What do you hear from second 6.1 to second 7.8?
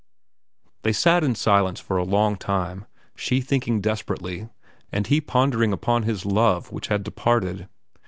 love which had departed.